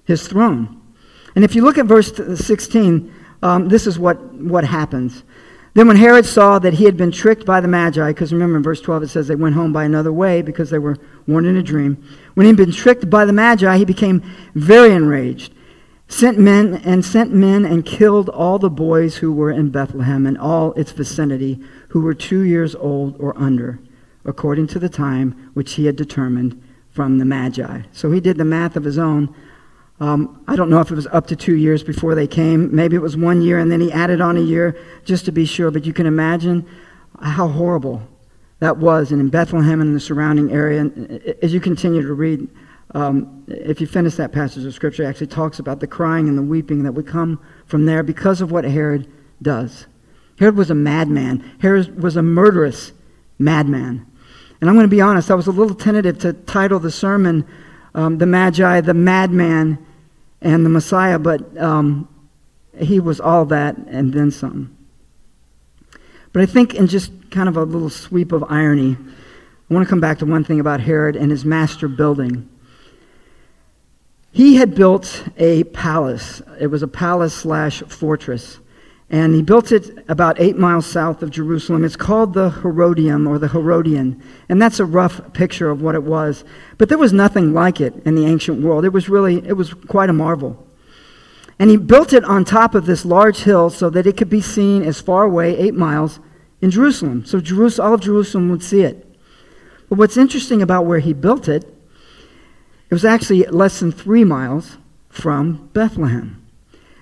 [0.06, 0.80] his throne.
[1.36, 5.24] And if you look at verse 16, um, this is what, what happens.
[5.74, 8.64] Then, when Herod saw that he had been tricked by the Magi, because remember in
[8.64, 11.56] verse 12 it says they went home by another way because they were warned in
[11.56, 12.04] a dream.
[12.34, 14.22] When he had been tricked by the Magi, he became
[14.54, 15.54] very enraged,
[16.12, 20.38] sent men and sent men and killed all the boys who were in Bethlehem and
[20.38, 23.80] all its vicinity, who were two years old or under,
[24.26, 27.82] according to the time which he had determined from the Magi.
[27.92, 29.34] So he did the math of his own
[30.02, 32.76] um, I don't know if it was up to two years before they came.
[32.76, 35.46] Maybe it was one year and then he added on a year just to be
[35.46, 35.70] sure.
[35.70, 36.68] But you can imagine
[37.22, 38.02] how horrible
[38.58, 39.12] that was.
[39.12, 42.50] And in Bethlehem and in the surrounding area, and as you continue to read,
[42.94, 46.38] um, if you finish that passage of Scripture, it actually talks about the crying and
[46.38, 49.10] the weeping that would come from there because of what Herod
[49.42, 49.88] does.
[50.40, 52.92] Herod was a madman, Herod was a murderous
[53.40, 54.06] madman.
[54.60, 57.48] And I'm going to be honest, I was a little tentative to title the sermon
[57.96, 59.84] um, The Magi, the Madman
[60.42, 62.08] and the Messiah, but um,
[62.78, 64.76] he was all that and then some.
[66.34, 68.98] But I think, in just kind of a little sweep of irony,
[69.70, 72.48] I want to come back to one thing about Herod and his master building.
[74.32, 76.42] He had built a palace.
[76.60, 78.60] It was a palace slash fortress.
[79.10, 81.84] And he built it about eight miles south of Jerusalem.
[81.84, 84.24] It's called the Herodium or the Herodian.
[84.48, 86.46] And that's a rough picture of what it was.
[86.78, 88.86] But there was nothing like it in the ancient world.
[88.86, 90.66] It was really, it was quite a marvel.
[91.60, 94.42] And he built it on top of this large hill so that it could be
[94.42, 96.22] seen as far away, eight miles,
[96.62, 97.26] in Jerusalem.
[97.26, 99.06] So Jerusalem, all of Jerusalem would see it.
[99.90, 101.66] But what's interesting about where he built it,
[102.92, 104.78] it was actually less than three miles
[105.10, 106.38] from Bethlehem.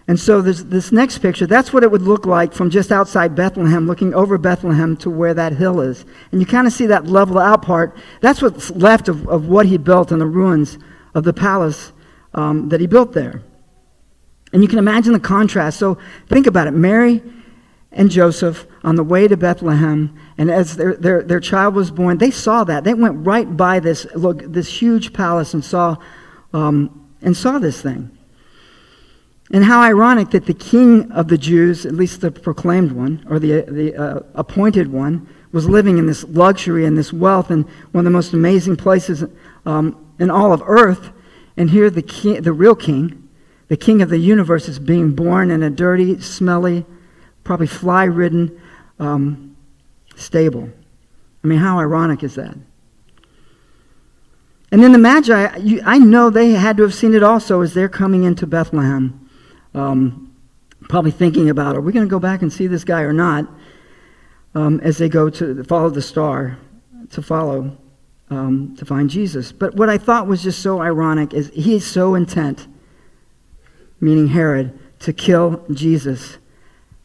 [0.08, 3.36] And so this, this next picture, that's what it would look like from just outside
[3.36, 6.06] Bethlehem, looking over Bethlehem to where that hill is.
[6.32, 7.98] And you kind of see that level out part.
[8.22, 10.78] That's what's left of, of what he built in the ruins
[11.16, 11.92] of the palace
[12.36, 13.42] um, that he built there.
[14.54, 15.80] And you can imagine the contrast.
[15.80, 15.98] So
[16.28, 16.72] think about it.
[16.72, 17.22] Mary
[17.92, 22.18] and Joseph on the way to Bethlehem, and as their, their, their child was born,
[22.18, 22.84] they saw that.
[22.84, 25.98] They went right by this, look, this huge palace and saw,
[26.54, 28.16] um, and saw this thing.
[29.52, 33.40] And how ironic that the king of the Jews, at least the proclaimed one, or
[33.40, 38.02] the, the uh, appointed one, was living in this luxury and this wealth and one
[38.02, 39.24] of the most amazing places
[39.66, 41.10] um, in all of earth.
[41.58, 43.28] And here, the, king, the real king,
[43.68, 46.86] the king of the universe, is being born in a dirty, smelly,
[47.50, 48.62] probably fly ridden
[49.00, 49.58] um,
[50.16, 50.70] stable.
[51.44, 52.56] I mean, how ironic is that?
[54.72, 57.74] And then the Magi, you, I know they had to have seen it also as
[57.74, 59.28] they're coming into Bethlehem
[59.74, 60.32] um,
[60.84, 63.48] probably thinking about are we going to go back and see this guy or not
[64.54, 66.56] um, as they go to follow the star
[67.10, 67.76] to follow
[68.30, 69.52] um, to find Jesus.
[69.52, 72.68] But what I thought was just so ironic is he is so intent,
[74.00, 76.38] meaning Herod, to kill Jesus.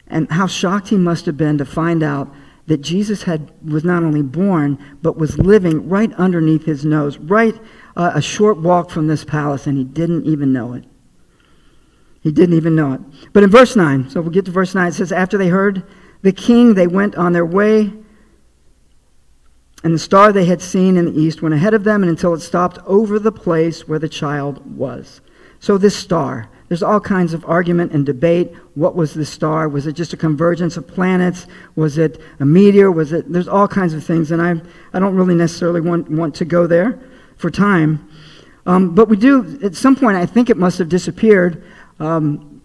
[0.07, 2.33] And how shocked he must have been to find out
[2.67, 7.59] that Jesus had, was not only born, but was living right underneath his nose, right
[7.97, 10.85] uh, a short walk from this palace, and he didn't even know it.
[12.23, 13.01] He didn't even know it.
[13.35, 15.87] But in verse 9, so we'll get to verse 9, it says, After they heard
[16.23, 17.93] the king, they went on their way,
[19.83, 22.33] and the star they had seen in the east went ahead of them and until
[22.33, 25.21] it stopped over the place where the child was.
[25.61, 28.53] So, this star, there's all kinds of argument and debate.
[28.75, 29.69] What was the star?
[29.69, 31.47] Was it just a convergence of planets?
[31.77, 32.91] Was it a meteor?
[32.91, 33.33] Was it?
[33.33, 34.61] There's all kinds of things, and I,
[34.93, 36.99] I don't really necessarily want, want to go there
[37.37, 38.11] for time.
[38.67, 41.63] Um, but we do, at some point, I think it must have disappeared.
[42.01, 42.61] Um,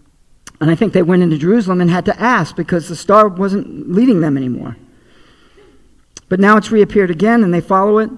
[0.60, 3.92] and I think they went into Jerusalem and had to ask because the star wasn't
[3.92, 4.76] leading them anymore.
[6.28, 8.10] But now it's reappeared again and they follow it.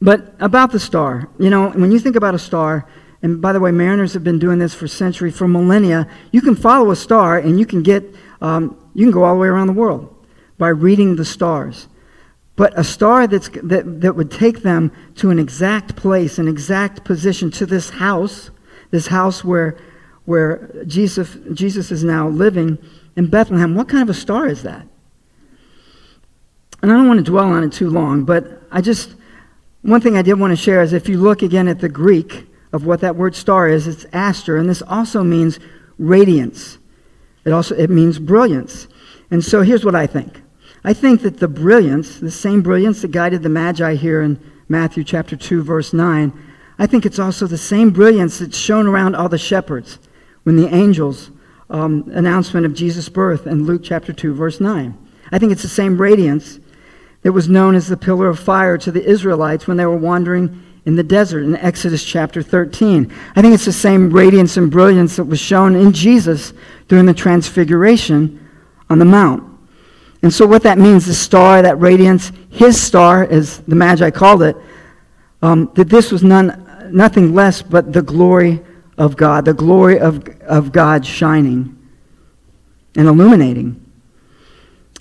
[0.00, 2.88] But about the star, you know, when you think about a star,
[3.22, 6.08] and by the way, mariners have been doing this for centuries, for millennia.
[6.30, 8.04] You can follow a star and you can get,
[8.40, 10.14] um, you can go all the way around the world
[10.56, 11.88] by reading the stars.
[12.54, 17.04] But a star that's, that, that would take them to an exact place, an exact
[17.04, 18.50] position, to this house,
[18.90, 19.76] this house where,
[20.24, 22.78] where Jesus, Jesus is now living
[23.16, 23.74] in Bethlehem.
[23.74, 24.86] What kind of a star is that?
[26.82, 29.14] And I don't want to dwell on it too long, but I just,
[29.82, 32.48] one thing I did want to share is if you look again at the Greek
[32.72, 35.58] of what that word star is, it's aster, and this also means
[35.98, 36.78] radiance.
[37.44, 38.88] It also it means brilliance.
[39.30, 40.42] And so here's what I think.
[40.84, 45.02] I think that the brilliance, the same brilliance that guided the Magi here in Matthew
[45.04, 46.32] chapter 2 verse 9,
[46.78, 49.98] I think it's also the same brilliance that's shown around all the shepherds
[50.44, 51.30] when the angels
[51.70, 54.96] um, announcement of Jesus' birth in Luke chapter 2, verse 9.
[55.30, 56.60] I think it's the same radiance
[57.22, 60.64] that was known as the pillar of fire to the Israelites when they were wandering
[60.88, 63.12] in the desert in Exodus chapter 13.
[63.36, 66.54] I think it's the same radiance and brilliance that was shown in Jesus
[66.88, 68.48] during the transfiguration
[68.88, 69.44] on the Mount.
[70.22, 74.42] And so, what that means, the star, that radiance, his star, as the Magi called
[74.42, 74.56] it,
[75.42, 78.58] um, that this was none nothing less but the glory
[78.96, 81.76] of God, the glory of, of God shining
[82.96, 83.84] and illuminating.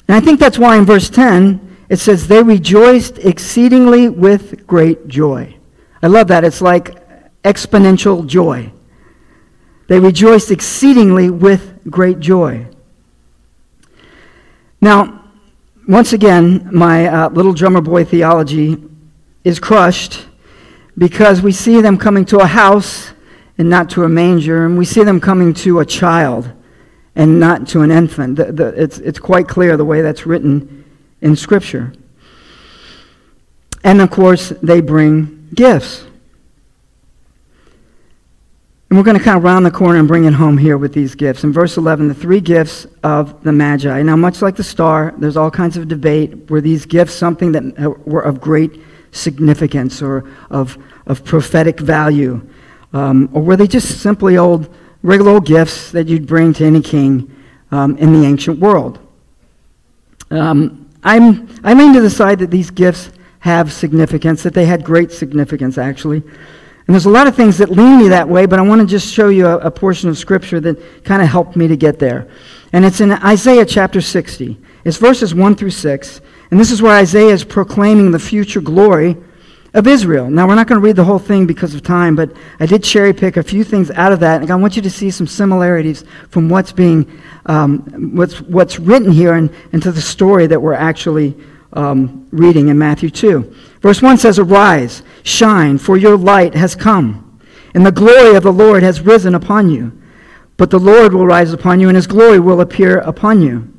[0.09, 5.07] And I think that's why in verse 10 it says, They rejoiced exceedingly with great
[5.07, 5.56] joy.
[6.01, 6.43] I love that.
[6.43, 6.95] It's like
[7.43, 8.71] exponential joy.
[9.87, 12.67] They rejoiced exceedingly with great joy.
[14.81, 15.23] Now,
[15.87, 18.77] once again, my uh, little drummer boy theology
[19.43, 20.25] is crushed
[20.97, 23.11] because we see them coming to a house
[23.57, 26.51] and not to a manger, and we see them coming to a child
[27.15, 28.35] and not to an infant.
[28.35, 30.85] The, the, it's, it's quite clear the way that's written
[31.21, 31.93] in Scripture.
[33.83, 36.05] And of course, they bring gifts.
[38.89, 40.93] And we're going to kind of round the corner and bring it home here with
[40.93, 41.43] these gifts.
[41.43, 44.01] In verse 11, the three gifts of the Magi.
[44.01, 46.49] Now, much like the star, there's all kinds of debate.
[46.49, 48.81] Were these gifts something that were of great
[49.11, 52.47] significance or of, of prophetic value?
[52.93, 56.81] Um, or were they just simply old, regular old gifts that you'd bring to any
[56.81, 57.35] king
[57.71, 58.99] um, in the ancient world?
[60.31, 64.83] Um, I'm, I lean to the side that these gifts have significance, that they had
[64.83, 66.17] great significance, actually.
[66.87, 68.87] And there's a lot of things that lean me that way, but I want to
[68.87, 71.99] just show you a, a portion of Scripture that kind of helped me to get
[71.99, 72.29] there.
[72.71, 74.57] And it's in Isaiah chapter 60.
[74.85, 76.21] It's verses 1 through 6.
[76.49, 79.17] And this is where Isaiah is proclaiming the future glory
[79.73, 80.29] of Israel.
[80.29, 82.83] Now, we're not going to read the whole thing because of time, but I did
[82.83, 84.41] cherry pick a few things out of that.
[84.41, 89.11] And I want you to see some similarities from what's being, um, what's, what's written
[89.11, 91.35] here and, and to the story that we're actually
[91.73, 93.55] um, reading in Matthew 2.
[93.81, 97.39] Verse 1 says, Arise, shine, for your light has come,
[97.73, 99.91] and the glory of the Lord has risen upon you.
[100.57, 103.71] But the Lord will rise upon you, and his glory will appear upon you.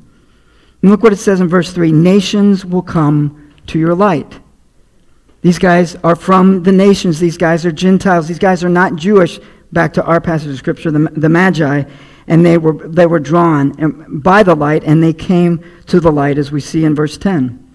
[0.81, 4.39] And look what it says in verse 3 Nations will come to your light.
[5.41, 7.19] These guys are from the nations.
[7.19, 8.27] These guys are Gentiles.
[8.27, 9.39] These guys are not Jewish.
[9.71, 11.83] Back to our passage of Scripture, the, the Magi.
[12.27, 16.37] And they were, they were drawn by the light, and they came to the light,
[16.37, 17.68] as we see in verse 10.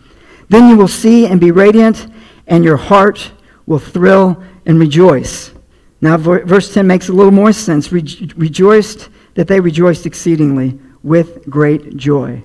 [0.49, 2.07] Then you will see and be radiant,
[2.47, 3.33] and your heart
[3.67, 5.53] will thrill and rejoice.
[6.01, 7.91] Now, verse 10 makes a little more sense.
[7.91, 12.43] Re- rejoiced that they rejoiced exceedingly with great joy.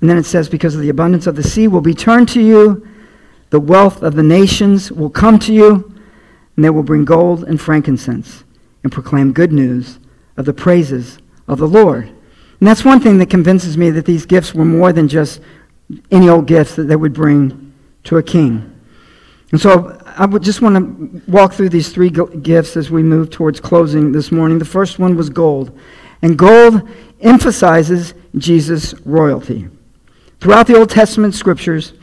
[0.00, 2.42] And then it says, Because of the abundance of the sea will be turned to
[2.42, 2.86] you,
[3.50, 5.94] the wealth of the nations will come to you,
[6.56, 8.44] and they will bring gold and frankincense
[8.82, 9.98] and proclaim good news
[10.36, 12.04] of the praises of the Lord.
[12.60, 15.40] And that's one thing that convinces me that these gifts were more than just
[16.10, 17.72] any old gifts that they would bring
[18.04, 18.74] to a king.
[19.50, 23.30] And so I would just want to walk through these three gifts as we move
[23.30, 24.58] towards closing this morning.
[24.58, 25.78] The first one was gold.
[26.20, 26.86] And gold
[27.20, 29.68] emphasizes Jesus' royalty.
[30.40, 31.94] Throughout the Old Testament scriptures,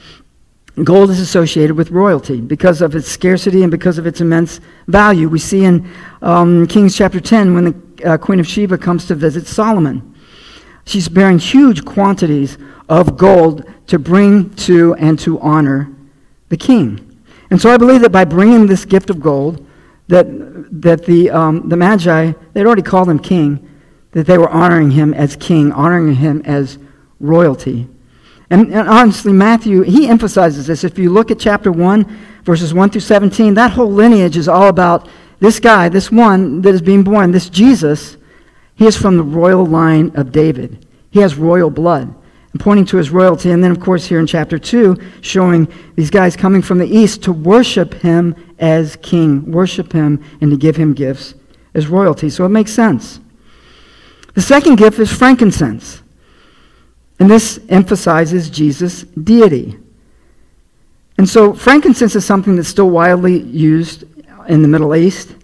[0.84, 5.30] gold is associated with royalty because of its scarcity and because of its immense value.
[5.30, 5.90] We see in
[6.22, 10.15] um, Kings chapter 10 when the uh, Queen of Sheba comes to visit Solomon.
[10.86, 15.92] She's bearing huge quantities of gold to bring to and to honor
[16.50, 17.02] the king.
[17.50, 19.66] And so I believe that by bringing this gift of gold,
[20.08, 20.28] that,
[20.82, 23.68] that the, um, the Magi, they'd already called him king,
[24.12, 26.78] that they were honoring him as king, honoring him as
[27.20, 27.88] royalty.
[28.50, 30.84] And, and, honestly, Matthew, he emphasizes this.
[30.84, 34.68] If you look at chapter 1, verses 1 through 17, that whole lineage is all
[34.68, 38.18] about this guy, this one that is being born, this Jesus.
[38.76, 40.86] He is from the royal line of David.
[41.12, 42.14] He has royal blood,
[42.52, 43.52] and pointing to his royalty.
[43.52, 47.24] And then, of course, here in chapter 2, showing these guys coming from the east
[47.24, 51.36] to worship him as king, worship him, and to give him gifts
[51.74, 52.30] as royalty.
[52.30, 53.20] So it makes sense.
[54.34, 56.02] The second gift is frankincense.
[57.20, 59.78] And this emphasizes Jesus' deity.
[61.18, 64.04] And so frankincense is something that's still widely used
[64.50, 65.36] in the Middle East.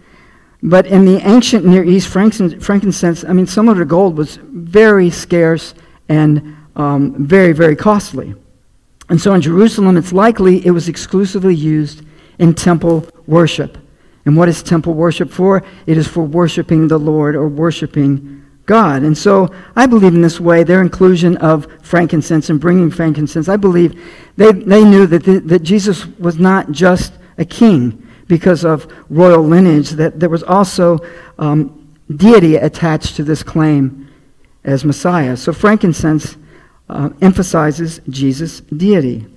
[0.63, 5.73] But in the ancient Near East, frankincense, I mean, similar to gold, was very scarce
[6.07, 8.35] and um, very, very costly.
[9.09, 12.03] And so in Jerusalem, it's likely it was exclusively used
[12.37, 13.77] in temple worship.
[14.25, 15.63] And what is temple worship for?
[15.87, 19.01] It is for worshiping the Lord or worshiping God.
[19.01, 23.57] And so I believe in this way, their inclusion of frankincense and bringing frankincense, I
[23.57, 23.99] believe
[24.37, 29.43] they, they knew that, the, that Jesus was not just a king because of royal
[29.43, 30.97] lineage, that there was also
[31.37, 34.09] um, deity attached to this claim
[34.63, 35.35] as Messiah.
[35.35, 36.37] So frankincense
[36.87, 39.27] uh, emphasizes Jesus' deity.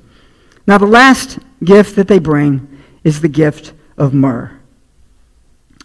[0.69, 2.69] Now, the last gift that they bring
[3.03, 4.61] is the gift of myrrh.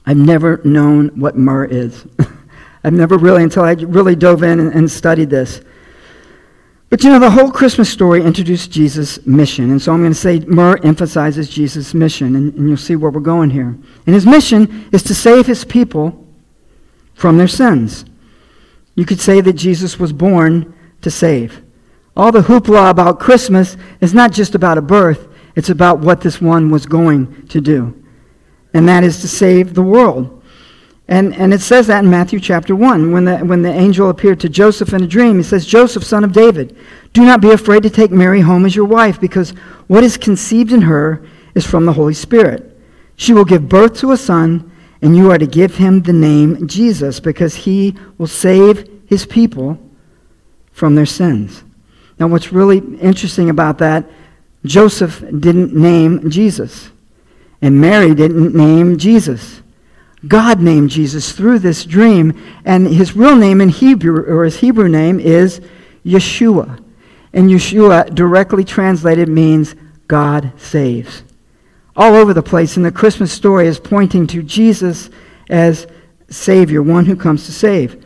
[0.06, 2.06] I've never known what myrrh is.
[2.84, 5.62] I've never really, until I really dove in and, and studied this.
[6.89, 9.69] But you know, the whole Christmas story introduced Jesus' mission.
[9.69, 13.12] And so I'm going to say myrrh emphasizes Jesus' mission, and, and, you'll see where
[13.12, 13.78] we're going here.
[14.06, 16.28] And his mission is to save his people
[17.13, 18.06] from their sins.
[18.95, 21.62] You could say that Jesus was born to save.
[22.17, 26.41] All the hoopla about Christmas is not just about a birth, it's about what this
[26.41, 28.04] one was going to do.
[28.73, 30.38] And that is to save the world.
[31.10, 33.12] And, and it says that in Matthew chapter 1.
[33.12, 36.24] When the, when the angel appeared to Joseph in a dream, he says, Joseph, son
[36.24, 36.78] of David,
[37.13, 39.50] do not be afraid to take Mary home as your wife, because
[39.88, 42.80] what is conceived in her is from the Holy Spirit.
[43.15, 46.67] She will give birth to a son, and you are to give him the name
[46.67, 49.80] Jesus, because he will save his people
[50.72, 51.63] from their sins.
[52.19, 54.06] Now, what's really interesting about that,
[54.63, 56.91] Joseph didn't name Jesus,
[57.63, 59.63] and Mary didn't name Jesus.
[60.28, 62.34] God named Jesus through this dream,
[62.66, 65.62] and his real name in Hebrew, or his Hebrew name, is
[66.06, 66.84] Yeshua.
[67.32, 69.76] And Yeshua, directly translated, means
[70.08, 71.24] God saves.
[71.96, 75.10] All over the place, and the Christmas story is pointing to Jesus
[75.50, 75.88] as
[76.30, 78.06] Savior, one who comes to save.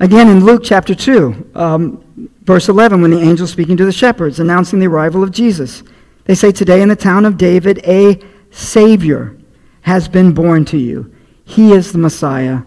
[0.00, 4.38] Again, in Luke chapter 2, um, verse 11, when the angel speaking to the shepherds,
[4.38, 5.82] announcing the arrival of Jesus,
[6.24, 9.36] they say, Today in the town of David, a Savior
[9.82, 11.12] has been born to you.
[11.44, 12.62] He is the Messiah.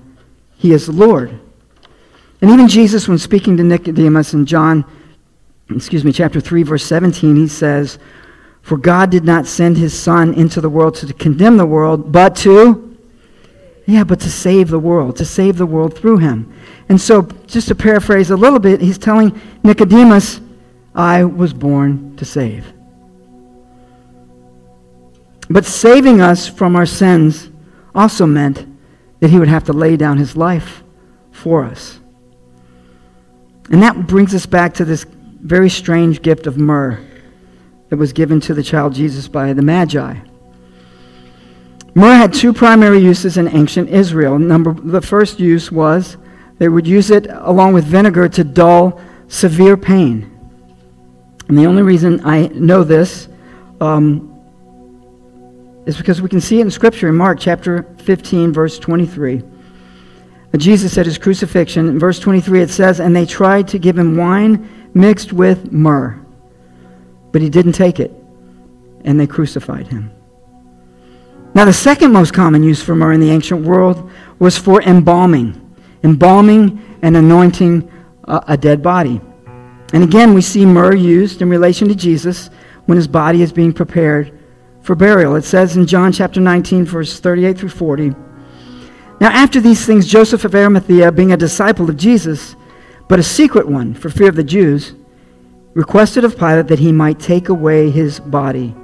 [0.57, 1.39] He is the Lord.
[2.41, 4.83] And even Jesus, when speaking to Nicodemus in John,
[5.69, 7.99] excuse me, chapter 3, verse 17, he says,
[8.61, 12.35] For God did not send his Son into the world to condemn the world, but
[12.37, 12.97] to,
[13.85, 16.53] yeah, but to save the world, to save the world through him.
[16.89, 20.41] And so, just to paraphrase a little bit, he's telling Nicodemus,
[20.93, 22.71] I was born to save.
[25.53, 27.51] But saving us from our sins
[27.93, 28.65] also meant
[29.19, 30.81] that he would have to lay down his life
[31.31, 31.99] for us.
[33.69, 35.05] And that brings us back to this
[35.43, 36.99] very strange gift of myrrh
[37.89, 40.15] that was given to the child Jesus by the Magi.
[41.93, 44.39] Myrrh had two primary uses in ancient Israel.
[44.39, 46.17] Number, the first use was
[46.57, 50.31] they would use it along with vinegar to dull severe pain.
[51.47, 53.27] And the only reason I know this
[53.79, 54.32] um,
[55.85, 59.43] is because we can see it in Scripture in Mark chapter 15, verse 23.
[60.57, 64.15] Jesus at his crucifixion, in verse 23, it says, And they tried to give him
[64.15, 66.23] wine mixed with myrrh,
[67.31, 68.11] but he didn't take it,
[69.03, 70.11] and they crucified him.
[71.55, 75.75] Now, the second most common use for myrrh in the ancient world was for embalming,
[76.03, 77.91] embalming and anointing
[78.25, 79.19] a, dead body.
[79.91, 82.49] And again, we see myrrh used in relation to Jesus
[82.85, 84.39] when his body is being prepared
[84.83, 85.35] for burial.
[85.35, 88.09] It says in John chapter 19, verse 38 through 40.
[89.19, 92.55] Now, after these things, Joseph of Arimathea, being a disciple of Jesus,
[93.07, 94.93] but a secret one for fear of the Jews,
[95.73, 98.75] requested of Pilate that he might take away his body,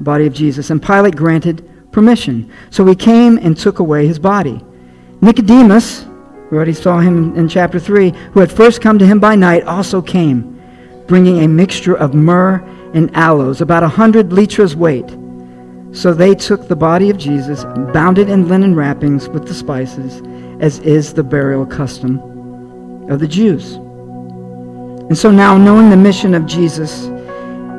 [0.00, 0.70] body of Jesus.
[0.70, 2.52] And Pilate granted permission.
[2.70, 4.60] So he came and took away his body.
[5.22, 6.04] Nicodemus,
[6.50, 9.64] we already saw him in chapter 3, who had first come to him by night,
[9.64, 10.60] also came,
[11.06, 15.06] bringing a mixture of myrrh and aloes, about a hundred litres weight.
[15.96, 20.20] So they took the body of Jesus, bound it in linen wrappings with the spices,
[20.60, 22.18] as is the burial custom
[23.10, 23.76] of the Jews.
[25.08, 27.04] And so now, knowing the mission of Jesus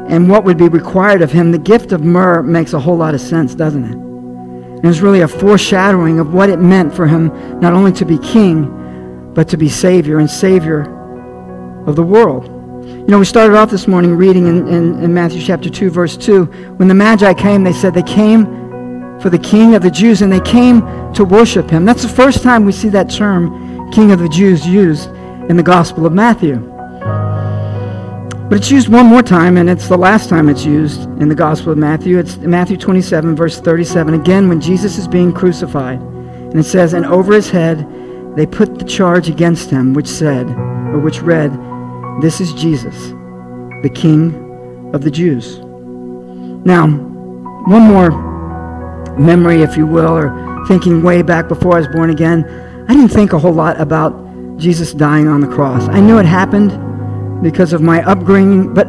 [0.09, 3.13] and what would be required of him, the gift of myrrh makes a whole lot
[3.13, 3.93] of sense, doesn't it?
[3.93, 7.27] And it's really a foreshadowing of what it meant for him
[7.59, 10.81] not only to be king, but to be Savior and Savior
[11.85, 12.56] of the world.
[12.87, 16.15] You know, we started off this morning reading in, in, in, Matthew chapter 2, verse
[16.15, 16.45] 2.
[16.77, 18.45] When the Magi came, they said they came
[19.19, 20.81] for the King of the Jews and they came
[21.11, 21.83] to worship him.
[21.83, 25.09] That's the first time we see that term, King of the Jews, used
[25.49, 26.55] in the Gospel of Matthew.
[28.49, 31.35] But it's used one more time, and it's the last time it's used in the
[31.35, 32.17] Gospel of Matthew.
[32.17, 35.99] It's Matthew 27, verse 37, again, when Jesus is being crucified.
[35.99, 37.85] And it says, And over his head
[38.37, 41.51] they put the charge against him, which said, or which read,
[42.19, 43.09] This is Jesus,
[43.83, 45.59] the King of the Jews.
[46.65, 46.87] Now,
[47.67, 48.09] one more
[49.19, 52.43] memory, if you will, or thinking way back before I was born again.
[52.89, 55.87] I didn't think a whole lot about Jesus dying on the cross.
[55.89, 56.71] I knew it happened
[57.43, 58.73] because of my upbringing.
[58.73, 58.87] But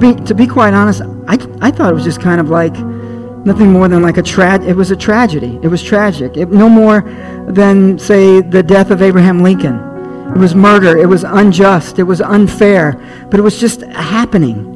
[0.00, 2.76] be, to be quite honest, I, I thought it was just kind of like
[3.46, 5.60] nothing more than like a tra- it was a tragedy.
[5.62, 6.36] It was tragic.
[6.36, 7.02] It, no more
[7.48, 9.93] than, say, the death of Abraham Lincoln.
[10.30, 10.96] It was murder.
[10.96, 11.98] It was unjust.
[11.98, 12.92] It was unfair.
[13.30, 14.70] But it was just happening.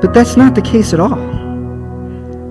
[0.00, 1.18] But that's not the case at all.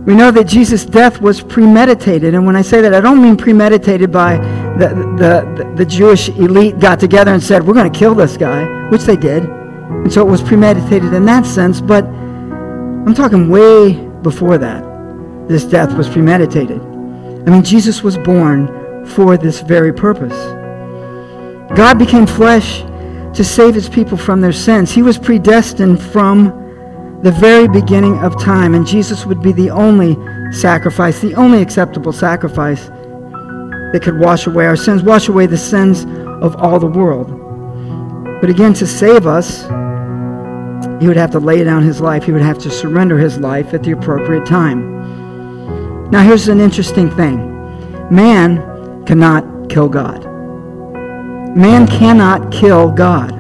[0.06, 2.34] We know that Jesus' death was premeditated.
[2.34, 4.38] And when I say that, I don't mean premeditated by
[4.78, 8.88] the, the, the Jewish elite got together and said, we're going to kill this guy,
[8.90, 9.44] which they did.
[9.44, 11.82] And so it was premeditated in that sense.
[11.82, 14.84] But I'm talking way before that.
[15.50, 16.80] This death was premeditated.
[16.80, 20.36] I mean, Jesus was born for this very purpose.
[21.76, 22.82] God became flesh
[23.36, 24.92] to save his people from their sins.
[24.92, 26.46] He was predestined from
[27.24, 30.18] the very beginning of time, and Jesus would be the only
[30.52, 32.88] sacrifice, the only acceptable sacrifice
[33.92, 36.06] that could wash away our sins, wash away the sins
[36.44, 37.30] of all the world.
[38.42, 39.64] But again, to save us,
[41.02, 42.24] he would have to lay down his life.
[42.24, 46.10] He would have to surrender his life at the appropriate time.
[46.12, 47.54] Now, here's an interesting thing
[48.10, 50.37] man cannot kill God.
[51.56, 53.32] Man cannot kill God.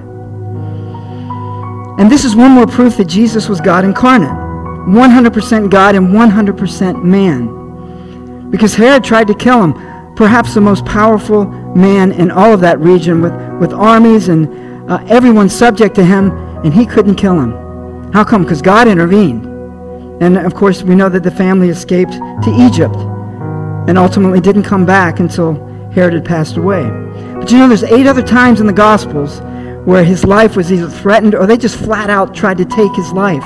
[1.99, 4.29] And this is one more proof that Jesus was God incarnate
[4.87, 8.49] 100% God and 100% man.
[8.49, 11.45] Because Herod tried to kill him, perhaps the most powerful
[11.75, 16.31] man in all of that region, with, with armies and uh, everyone subject to him,
[16.63, 18.13] and he couldn't kill him.
[18.13, 18.43] How come?
[18.43, 19.45] Because God intervened.
[20.23, 24.85] And of course, we know that the family escaped to Egypt and ultimately didn't come
[24.85, 25.55] back until
[25.91, 26.85] Herod had passed away.
[27.47, 29.39] But you know, there's eight other times in the Gospels
[29.85, 33.13] where his life was either threatened or they just flat out tried to take his
[33.13, 33.45] life.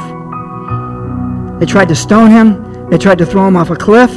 [1.60, 4.10] They tried to stone him, they tried to throw him off a cliff,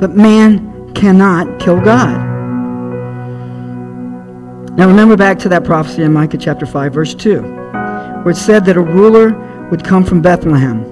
[0.00, 2.16] but man cannot kill God.
[4.76, 8.64] Now remember back to that prophecy in Micah chapter 5, verse 2, where it said
[8.64, 10.82] that a ruler would come from Bethlehem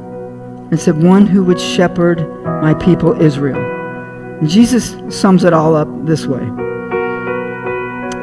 [0.70, 3.58] and said, One who would shepherd my people Israel.
[3.58, 6.48] And Jesus sums it all up this way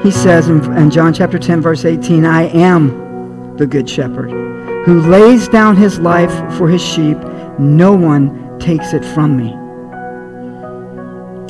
[0.03, 4.31] he says in, in John chapter 10, verse 18, I am the good shepherd
[4.85, 7.17] who lays down his life for his sheep.
[7.59, 9.51] No one takes it from me.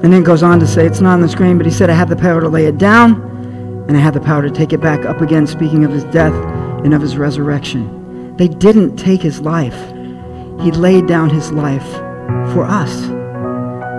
[0.03, 1.93] And then goes on to say, it's not on the screen, but he said, I
[1.93, 3.21] have the power to lay it down,
[3.87, 6.33] and I have the power to take it back up again, speaking of his death
[6.83, 8.35] and of his resurrection.
[8.37, 9.77] They didn't take his life.
[10.61, 11.87] He laid down his life
[12.53, 13.07] for us.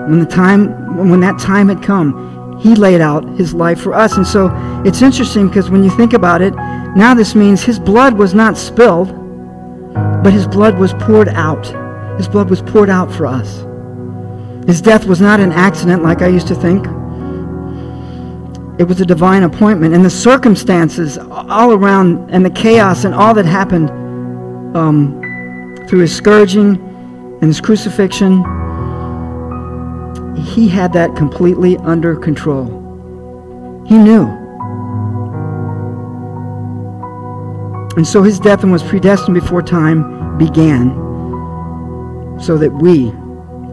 [0.09, 4.16] When the time when that time had come, he laid out his life for us.
[4.16, 4.50] And so
[4.84, 6.54] it's interesting because when you think about it,
[6.96, 9.09] now this means his blood was not spilled,
[10.22, 11.66] but his blood was poured out.
[12.16, 13.64] His blood was poured out for us.
[14.66, 16.84] His death was not an accident like I used to think.
[18.80, 19.94] It was a divine appointment.
[19.94, 23.90] And the circumstances all around and the chaos and all that happened
[24.76, 25.20] um,
[25.88, 26.76] through his scourging
[27.40, 28.42] and his crucifixion
[30.39, 32.66] he had that completely under control.
[33.86, 34.26] He knew.
[37.97, 40.91] And so his death was predestined before time began
[42.41, 43.11] so that we,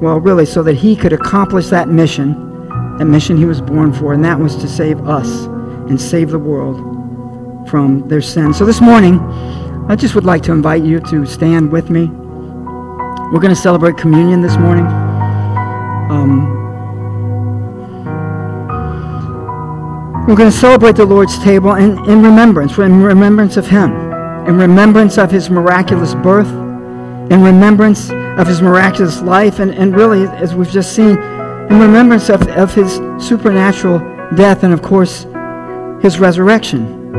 [0.01, 2.33] well, really, so that he could accomplish that mission,
[2.97, 5.45] that mission he was born for, and that was to save us
[5.89, 8.53] and save the world from their sin.
[8.53, 9.19] So this morning,
[9.87, 12.07] I just would like to invite you to stand with me.
[13.31, 15.04] We're going to celebrate communion this morning.
[16.09, 16.65] Um,
[20.27, 23.91] We're going to celebrate the Lord's table in, in remembrance, in remembrance of Him,
[24.47, 30.23] in remembrance of His miraculous birth, in remembrance of His miraculous life, and, and really,
[30.23, 33.99] as we've just seen, in remembrance of, of His supernatural
[34.35, 35.27] death and, of course,
[36.01, 37.11] His resurrection.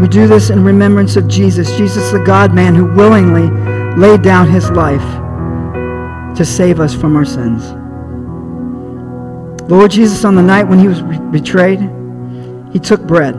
[0.00, 3.50] We do this in remembrance of Jesus, Jesus, the God man who willingly
[3.98, 5.02] laid down His life
[6.36, 7.72] to save us from our sins.
[9.70, 11.80] Lord Jesus, on the night when he was betrayed,
[12.72, 13.34] he took bread.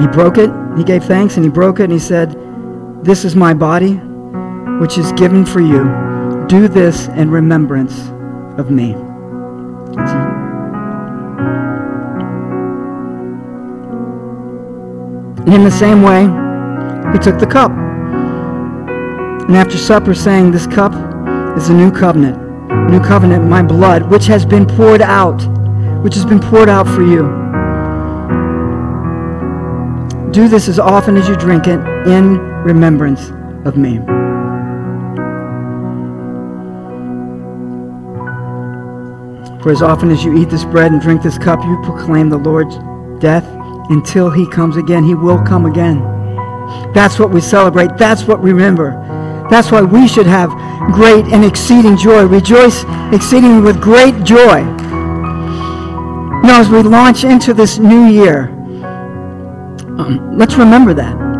[0.00, 2.36] He broke it, he gave thanks, and he broke it, and he said,
[3.04, 3.94] This is my body,
[4.80, 5.84] which is given for you.
[6.48, 8.10] Do this in remembrance
[8.58, 8.92] of me.
[15.44, 16.22] And in the same way,
[17.12, 17.81] he took the cup.
[19.46, 20.92] And after supper, saying, This cup
[21.56, 22.42] is a new covenant
[22.92, 25.40] new covenant, my blood, which has been poured out,
[26.02, 27.22] which has been poured out for you.
[30.30, 33.30] Do this as often as you drink it in remembrance
[33.66, 33.98] of me.
[39.62, 42.38] For as often as you eat this bread and drink this cup, you proclaim the
[42.38, 42.76] Lord's
[43.20, 43.46] death
[43.90, 45.04] until he comes again.
[45.04, 46.00] He will come again.
[46.92, 47.96] That's what we celebrate.
[47.96, 49.11] That's what we remember.
[49.50, 50.50] That's why we should have
[50.92, 52.24] great and exceeding joy.
[52.26, 54.62] Rejoice exceedingly with great joy.
[56.42, 58.48] Now, as we launch into this new year,
[59.98, 61.32] um, let's remember that.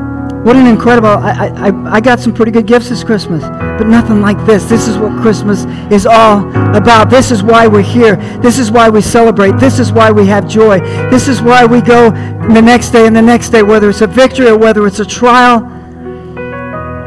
[0.44, 1.08] What an incredible!
[1.08, 4.64] I, I, I got some pretty good gifts this Christmas, but nothing like this.
[4.64, 7.10] This is what Christmas is all about.
[7.10, 8.16] This is why we're here.
[8.40, 9.52] This is why we celebrate.
[9.58, 10.80] This is why we have joy.
[11.10, 14.06] This is why we go the next day and the next day, whether it's a
[14.08, 15.60] victory or whether it's a trial,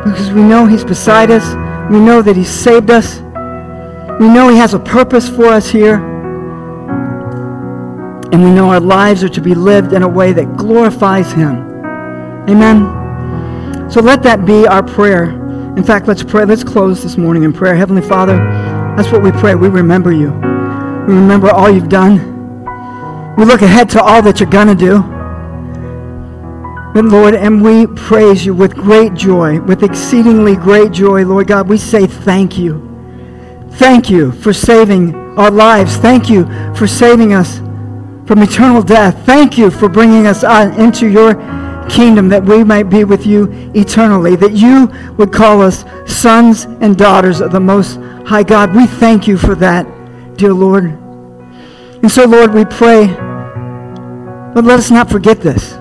[0.05, 1.43] because we know He's beside us.
[1.91, 3.19] We know that He saved us.
[4.19, 5.95] We know He has a purpose for us here.
[8.31, 11.55] And we know our lives are to be lived in a way that glorifies Him.
[12.47, 13.89] Amen.
[13.89, 15.31] So let that be our prayer.
[15.75, 16.45] In fact, let's pray.
[16.45, 17.75] Let's close this morning in prayer.
[17.75, 18.37] Heavenly Father,
[18.95, 19.55] that's what we pray.
[19.55, 20.31] We remember you.
[21.07, 22.33] We remember all you've done.
[23.37, 25.14] We look ahead to all that you're going to do.
[26.95, 31.67] But Lord, and we praise you with great joy, with exceedingly great joy, Lord God.
[31.67, 33.67] We say thank you.
[33.71, 35.97] Thank you for saving our lives.
[35.97, 37.57] Thank you for saving us
[38.25, 39.25] from eternal death.
[39.25, 40.45] Thank you for bringing us
[40.79, 41.33] into your
[41.89, 46.97] kingdom that we might be with you eternally, that you would call us sons and
[46.97, 48.73] daughters of the Most High God.
[48.73, 49.85] We thank you for that,
[50.37, 50.85] dear Lord.
[50.85, 53.07] And so, Lord, we pray,
[54.53, 55.75] but let us not forget this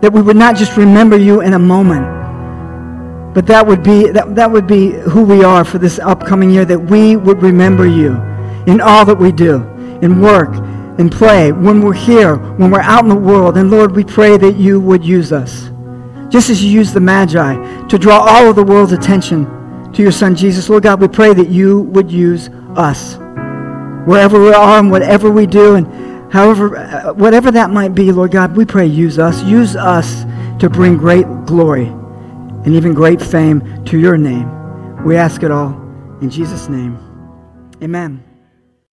[0.00, 4.34] that we would not just remember you in a moment, but that would be that,
[4.34, 8.12] that would be who we are for this upcoming year, that we would remember you
[8.66, 9.62] in all that we do,
[10.02, 10.54] in work,
[10.98, 13.56] in play, when we're here, when we're out in the world.
[13.56, 15.70] And Lord, we pray that you would use us.
[16.28, 20.12] Just as you used the Magi to draw all of the world's attention to your
[20.12, 23.16] son Jesus, Lord God, we pray that you would use us.
[24.06, 25.86] Wherever we are and whatever we do and
[26.30, 29.42] However, uh, whatever that might be, Lord God, we pray use us.
[29.42, 30.24] Use us
[30.60, 35.04] to bring great glory and even great fame to your name.
[35.04, 35.72] We ask it all
[36.20, 36.98] in Jesus' name.
[37.82, 38.29] Amen.